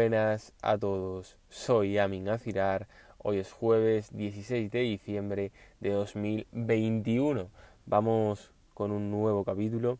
buenas 0.00 0.54
a 0.62 0.78
todos. 0.78 1.36
Soy 1.50 1.98
Amin 1.98 2.30
Azirar. 2.30 2.88
Hoy 3.18 3.36
es 3.36 3.52
jueves 3.52 4.08
16 4.16 4.70
de 4.70 4.80
diciembre 4.80 5.52
de 5.80 5.90
2021. 5.90 7.50
Vamos 7.84 8.50
con 8.72 8.92
un 8.92 9.10
nuevo 9.10 9.44
capítulo. 9.44 9.98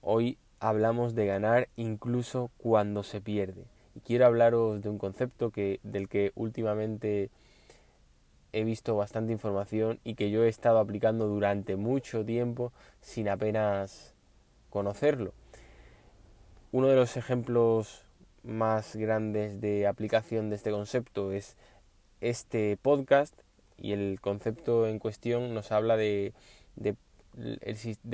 Hoy 0.00 0.38
hablamos 0.60 1.14
de 1.14 1.26
ganar 1.26 1.68
incluso 1.76 2.50
cuando 2.56 3.02
se 3.02 3.20
pierde. 3.20 3.66
Y 3.94 4.00
quiero 4.00 4.24
hablaros 4.24 4.80
de 4.80 4.88
un 4.88 4.96
concepto 4.96 5.50
que, 5.50 5.78
del 5.82 6.08
que 6.08 6.32
últimamente 6.36 7.28
he 8.54 8.64
visto 8.64 8.96
bastante 8.96 9.34
información 9.34 10.00
y 10.04 10.14
que 10.14 10.30
yo 10.30 10.42
he 10.42 10.48
estado 10.48 10.78
aplicando 10.78 11.26
durante 11.26 11.76
mucho 11.76 12.24
tiempo 12.24 12.72
sin 13.02 13.28
apenas 13.28 14.14
conocerlo. 14.70 15.34
Uno 16.72 16.88
de 16.88 16.96
los 16.96 17.18
ejemplos 17.18 18.03
más 18.44 18.94
grandes 18.94 19.60
de 19.60 19.86
aplicación 19.86 20.50
de 20.50 20.56
este 20.56 20.70
concepto 20.70 21.32
es 21.32 21.56
este 22.20 22.76
podcast 22.76 23.34
y 23.76 23.92
el 23.92 24.20
concepto 24.20 24.86
en 24.86 24.98
cuestión 24.98 25.54
nos 25.54 25.72
habla 25.72 25.96
de, 25.96 26.32
de, 26.76 26.96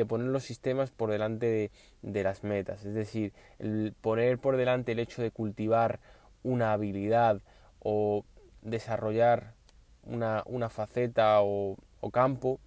poner 0.06 0.28
los 0.28 0.44
sistemas 0.44 0.90
por 0.90 1.10
delante 1.10 1.70
de, 2.02 2.22
las 2.22 2.42
metas, 2.44 2.84
es 2.84 2.94
decir, 2.94 3.32
poner 4.00 4.38
por 4.38 4.56
delante 4.56 4.92
el 4.92 5.00
hecho 5.00 5.20
de 5.22 5.30
cultivar 5.30 6.00
una 6.42 6.72
habilidad 6.72 7.40
o 7.80 8.24
desarrollar 8.62 9.54
una, 10.04 10.42
una 10.46 10.70
faceta 10.70 11.42
o, 11.42 11.76
o 12.00 12.10
campo 12.10 12.58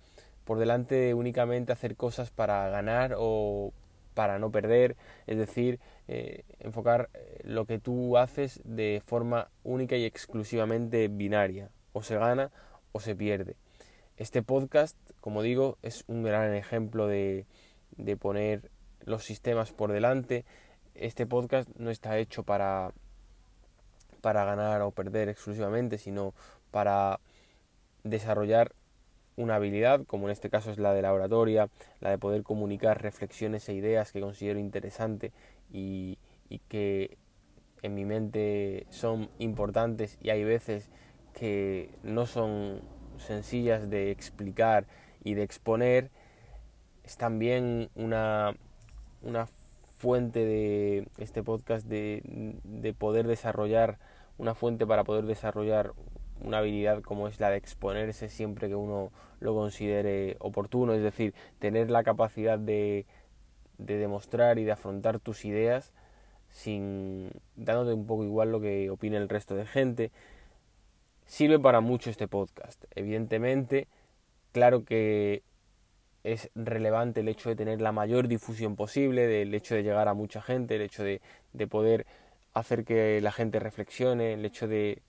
por 0.43 0.59
delante 0.59 0.95
de 0.95 1.13
únicamente 1.13 1.71
hacer 1.71 1.95
cosas 1.95 2.29
para 2.29 2.69
ganar 2.69 3.15
o 3.17 3.73
para 4.13 4.39
no 4.39 4.51
perder, 4.51 4.95
es 5.27 5.37
decir, 5.37 5.79
eh, 6.07 6.43
enfocar 6.59 7.09
eh, 7.13 7.41
lo 7.43 7.65
que 7.65 7.79
tú 7.79 8.17
haces 8.17 8.61
de 8.63 9.01
forma 9.05 9.49
única 9.63 9.95
y 9.95 10.05
exclusivamente 10.05 11.07
binaria, 11.07 11.69
o 11.93 12.03
se 12.03 12.17
gana 12.17 12.51
o 12.91 12.99
se 12.99 13.15
pierde. 13.15 13.55
Este 14.17 14.43
podcast, 14.43 14.97
como 15.19 15.41
digo, 15.41 15.77
es 15.81 16.03
un 16.07 16.23
gran 16.23 16.53
ejemplo 16.53 17.07
de, 17.07 17.45
de 17.97 18.17
poner 18.17 18.69
los 19.05 19.23
sistemas 19.23 19.71
por 19.71 19.91
delante. 19.91 20.45
Este 20.95 21.25
podcast 21.25 21.69
no 21.77 21.89
está 21.89 22.17
hecho 22.17 22.43
para, 22.43 22.93
para 24.21 24.45
ganar 24.45 24.81
o 24.81 24.91
perder 24.91 25.29
exclusivamente, 25.29 25.97
sino 25.97 26.33
para 26.71 27.19
desarrollar 28.03 28.73
una 29.35 29.55
habilidad, 29.55 30.05
como 30.05 30.27
en 30.27 30.31
este 30.31 30.49
caso 30.49 30.71
es 30.71 30.77
la 30.77 30.93
de 30.93 31.01
la 31.01 31.13
oratoria, 31.13 31.69
la 31.99 32.09
de 32.09 32.17
poder 32.17 32.43
comunicar 32.43 33.01
reflexiones 33.01 33.67
e 33.69 33.73
ideas 33.73 34.11
que 34.11 34.21
considero 34.21 34.59
interesante 34.59 35.31
y, 35.71 36.17
que 36.69 37.17
en 37.81 37.95
mi 37.95 38.05
mente 38.05 38.85
son 38.89 39.29
importantes 39.39 40.19
y 40.21 40.29
hay 40.29 40.43
veces 40.43 40.91
que 41.33 41.89
no 42.03 42.27
son 42.27 42.81
sencillas 43.17 43.89
de 43.89 44.11
explicar 44.11 44.85
y 45.23 45.33
de 45.33 45.41
exponer, 45.41 46.11
es 47.03 47.17
también 47.17 47.89
una, 47.95 48.55
una 49.23 49.47
fuente 49.97 50.45
de 50.45 51.07
este 51.17 51.41
podcast 51.41 51.87
de, 51.87 52.21
de 52.63 52.93
poder 52.93 53.25
desarrollar, 53.25 53.97
una 54.37 54.53
fuente 54.53 54.85
para 54.85 55.03
poder 55.03 55.25
desarrollar 55.25 55.93
una 56.43 56.59
habilidad 56.59 57.01
como 57.01 57.27
es 57.27 57.39
la 57.39 57.49
de 57.49 57.57
exponerse 57.57 58.29
siempre 58.29 58.67
que 58.67 58.75
uno 58.75 59.11
lo 59.39 59.53
considere 59.55 60.35
oportuno, 60.39 60.93
es 60.93 61.01
decir, 61.01 61.33
tener 61.59 61.89
la 61.89 62.03
capacidad 62.03 62.59
de, 62.59 63.05
de 63.77 63.97
demostrar 63.97 64.59
y 64.59 64.63
de 64.63 64.71
afrontar 64.71 65.19
tus 65.19 65.45
ideas 65.45 65.93
sin 66.49 67.31
dándote 67.55 67.93
un 67.93 68.05
poco 68.05 68.23
igual 68.23 68.51
lo 68.51 68.61
que 68.61 68.89
opine 68.89 69.17
el 69.17 69.27
resto 69.27 69.55
de 69.55 69.65
gente. 69.65 70.11
Sirve 71.25 71.59
para 71.59 71.81
mucho 71.81 72.09
este 72.09 72.27
podcast. 72.27 72.83
Evidentemente, 72.93 73.87
claro 74.51 74.85
que 74.85 75.43
es 76.23 76.49
relevante 76.55 77.21
el 77.21 77.27
hecho 77.27 77.49
de 77.49 77.55
tener 77.55 77.81
la 77.81 77.91
mayor 77.91 78.27
difusión 78.27 78.75
posible, 78.75 79.27
del 79.27 79.53
hecho 79.53 79.75
de 79.75 79.83
llegar 79.83 80.07
a 80.07 80.13
mucha 80.13 80.41
gente, 80.41 80.75
el 80.75 80.81
hecho 80.81 81.03
de, 81.03 81.21
de 81.53 81.67
poder 81.67 82.05
hacer 82.53 82.85
que 82.85 83.19
la 83.19 83.31
gente 83.31 83.59
reflexione, 83.59 84.33
el 84.33 84.45
hecho 84.45 84.67
de 84.67 85.01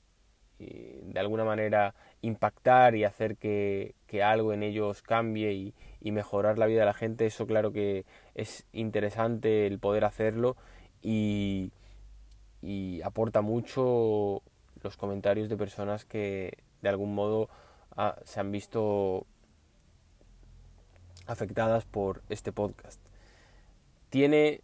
de 0.59 1.21
alguna 1.21 1.45
manera 1.45 1.95
impactar 2.23 2.95
y 2.95 3.05
hacer 3.05 3.37
que, 3.37 3.95
algo 4.23 4.53
en 4.53 4.63
ellos 4.63 5.03
cambie 5.03 5.53
y, 5.53 6.11
mejorar 6.13 6.59
la 6.59 6.67
vida 6.67 6.81
de 6.81 6.87
la 6.87 6.95
gente, 6.95 7.27
eso 7.27 7.47
claro 7.47 7.73
que 7.73 8.05
es 8.35 8.67
interesante 8.73 9.67
el 9.67 9.79
poder 9.79 10.05
hacerlo 10.05 10.57
y, 11.03 11.73
aporta 13.05 13.43
mucho 13.43 14.43
los 14.83 14.97
comentarios 14.97 15.49
de 15.49 15.57
personas 15.57 16.05
que 16.05 16.59
de 16.81 16.89
algún 16.89 17.15
modo 17.15 17.49
ah, 17.97 18.17
se 18.25 18.41
han 18.41 18.51
visto 18.51 19.27
afectadas 21.27 21.85
por 21.85 22.23
este 22.29 22.53
podcast. 22.53 23.01
Tiene 24.11 24.63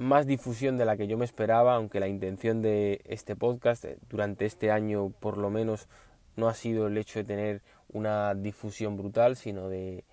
más 0.00 0.26
difusión 0.26 0.78
de 0.78 0.86
la 0.86 0.96
que 0.96 1.06
yo 1.06 1.18
me 1.18 1.26
esperaba, 1.26 1.74
aunque 1.74 2.00
la 2.00 2.08
intención 2.08 2.62
de 2.62 3.02
este 3.04 3.36
podcast 3.36 3.84
eh, 3.84 3.98
durante 4.08 4.46
este 4.46 4.70
año 4.70 5.10
por 5.20 5.36
lo 5.36 5.50
menos 5.50 5.88
no 6.36 6.48
ha 6.48 6.54
sido 6.54 6.86
el 6.86 6.96
hecho 6.96 7.18
de 7.18 7.26
tener 7.26 7.62
una 7.86 8.34
difusión 8.34 8.96
brutal, 8.96 9.36
sino 9.36 9.68
de, 9.68 10.04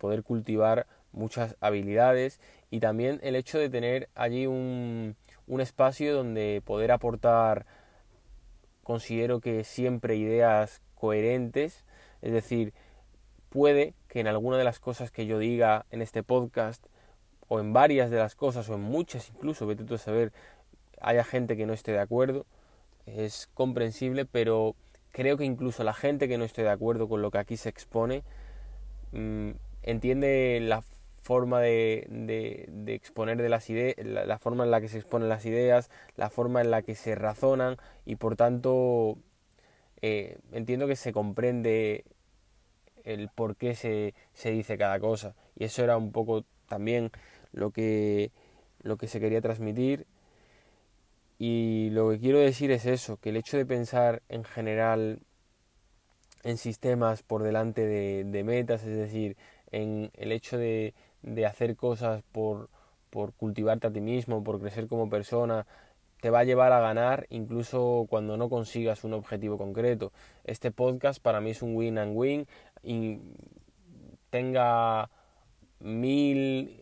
poder 0.00 0.24
cultivar 0.24 0.88
muchas 1.12 1.54
habilidades 1.60 2.40
y 2.68 2.80
también 2.80 3.20
el 3.22 3.36
hecho 3.36 3.60
de 3.60 3.70
tener 3.70 4.08
allí 4.16 4.48
un, 4.48 5.14
un 5.46 5.60
espacio 5.60 6.16
donde 6.16 6.60
poder 6.64 6.90
aportar, 6.90 7.64
considero 8.82 9.40
que 9.40 9.62
siempre 9.62 10.16
ideas 10.16 10.82
coherentes, 10.96 11.84
es 12.22 12.32
decir, 12.32 12.74
puede 13.50 13.94
que 14.08 14.18
en 14.18 14.26
alguna 14.26 14.58
de 14.58 14.64
las 14.64 14.80
cosas 14.80 15.12
que 15.12 15.26
yo 15.26 15.38
diga 15.38 15.86
en 15.92 16.02
este 16.02 16.24
podcast 16.24 16.84
o 17.48 17.60
en 17.60 17.72
varias 17.72 18.10
de 18.10 18.18
las 18.18 18.34
cosas, 18.34 18.68
o 18.68 18.74
en 18.74 18.82
muchas 18.82 19.30
incluso, 19.30 19.66
vete 19.66 19.84
tú 19.84 19.94
a 19.94 19.98
saber, 19.98 20.32
haya 21.00 21.24
gente 21.24 21.56
que 21.56 21.66
no 21.66 21.72
esté 21.72 21.92
de 21.92 22.00
acuerdo, 22.00 22.46
es 23.06 23.48
comprensible, 23.54 24.24
pero 24.26 24.76
creo 25.12 25.36
que 25.36 25.44
incluso 25.44 25.82
la 25.84 25.94
gente 25.94 26.28
que 26.28 26.38
no 26.38 26.44
esté 26.44 26.62
de 26.62 26.70
acuerdo 26.70 27.08
con 27.08 27.22
lo 27.22 27.30
que 27.30 27.38
aquí 27.38 27.56
se 27.56 27.68
expone, 27.68 28.22
mm, 29.12 29.50
entiende 29.82 30.60
la 30.62 30.82
forma 31.22 31.60
de, 31.60 32.06
de, 32.08 32.94
exponer 32.94 33.36
de 33.38 33.48
las 33.48 33.68
ideas, 33.70 33.96
la, 33.98 34.38
forma 34.38 34.64
en 34.64 34.70
la 34.70 34.80
que 34.80 34.88
se 34.88 34.98
exponen 34.98 35.28
las 35.28 35.44
ideas, 35.44 35.90
la 36.16 36.30
forma 36.30 36.60
en 36.60 36.70
la 36.70 36.82
que 36.82 36.94
se 36.94 37.14
razonan 37.14 37.76
y 38.06 38.16
por 38.16 38.36
tanto 38.36 39.18
eh, 40.00 40.38
entiendo 40.52 40.86
que 40.86 40.96
se 40.96 41.12
comprende 41.12 42.04
el 43.04 43.28
por 43.28 43.56
qué 43.56 43.74
se, 43.74 44.14
se 44.32 44.50
dice 44.52 44.78
cada 44.78 44.98
cosa. 45.00 45.34
Y 45.56 45.64
eso 45.64 45.84
era 45.84 45.96
un 45.96 46.12
poco 46.12 46.44
también 46.66 47.10
lo 47.52 47.70
que, 47.70 48.30
lo 48.82 48.96
que 48.96 49.08
se 49.08 49.20
quería 49.20 49.40
transmitir. 49.40 50.06
Y 51.38 51.90
lo 51.90 52.10
que 52.10 52.18
quiero 52.18 52.38
decir 52.38 52.70
es 52.70 52.84
eso, 52.86 53.16
que 53.18 53.30
el 53.30 53.36
hecho 53.36 53.56
de 53.56 53.66
pensar 53.66 54.22
en 54.28 54.44
general 54.44 55.20
en 56.42 56.56
sistemas 56.56 57.22
por 57.22 57.42
delante 57.42 57.86
de, 57.86 58.44
metas, 58.44 58.84
es 58.84 58.96
decir, 58.96 59.36
en 59.70 60.10
el 60.14 60.32
hecho 60.32 60.58
de, 60.58 60.94
de 61.22 61.46
hacer 61.46 61.76
cosas 61.76 62.22
por, 62.32 62.70
por 63.10 63.32
cultivarte 63.34 63.86
a 63.86 63.92
ti 63.92 64.00
mismo, 64.00 64.42
por 64.42 64.60
crecer 64.60 64.88
como 64.88 65.08
persona, 65.08 65.66
te 66.20 66.30
va 66.30 66.40
a 66.40 66.44
llevar 66.44 66.72
a 66.72 66.80
ganar 66.80 67.26
incluso 67.30 68.06
cuando 68.08 68.36
no 68.36 68.48
consigas 68.48 69.04
un 69.04 69.14
objetivo 69.14 69.56
concreto. 69.58 70.12
Este 70.44 70.70
podcast 70.70 71.22
para 71.22 71.40
mí 71.40 71.50
es 71.50 71.62
un 71.62 71.76
win 71.76 71.98
and 71.98 72.16
win 72.16 72.46
y 72.82 73.20
tenga 74.30 75.10
mil 75.80 76.80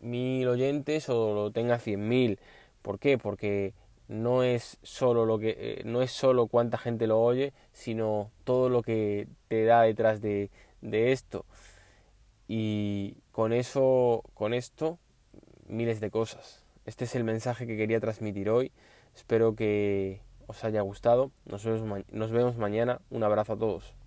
mil 0.00 0.48
oyentes 0.48 1.08
o 1.08 1.34
lo 1.34 1.50
tenga 1.50 1.78
cien 1.78 2.08
mil. 2.08 2.38
¿Por 2.82 2.98
qué? 2.98 3.18
Porque 3.18 3.74
no 4.08 4.42
es 4.42 4.78
solo 4.82 5.24
lo 5.26 5.38
que 5.38 5.56
eh, 5.58 5.82
no 5.84 6.02
es 6.02 6.10
solo 6.10 6.48
cuánta 6.48 6.78
gente 6.78 7.06
lo 7.06 7.20
oye, 7.20 7.52
sino 7.72 8.30
todo 8.44 8.68
lo 8.68 8.82
que 8.82 9.28
te 9.48 9.64
da 9.64 9.82
detrás 9.82 10.20
de, 10.20 10.50
de 10.80 11.12
esto. 11.12 11.44
Y 12.48 13.16
con 13.30 13.52
eso, 13.52 14.24
con 14.34 14.54
esto, 14.54 14.98
miles 15.68 16.00
de 16.00 16.10
cosas. 16.10 16.64
Este 16.86 17.04
es 17.04 17.14
el 17.14 17.24
mensaje 17.24 17.66
que 17.66 17.76
quería 17.76 18.00
transmitir 18.00 18.50
hoy. 18.50 18.72
Espero 19.14 19.54
que 19.54 20.20
os 20.48 20.64
haya 20.64 20.80
gustado. 20.80 21.30
Nos 21.44 21.64
vemos, 21.64 22.04
nos 22.10 22.30
vemos 22.32 22.56
mañana. 22.56 23.00
Un 23.10 23.22
abrazo 23.22 23.52
a 23.52 23.58
todos. 23.58 23.99